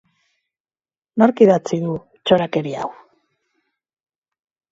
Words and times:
Nork 1.23 1.43
idatzi 1.45 1.79
du 1.83 1.93
txorakeria 2.29 2.81
hau? 2.85 2.89